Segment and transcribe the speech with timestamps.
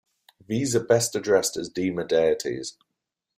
[0.47, 2.75] These are best addressed as Dema Deities.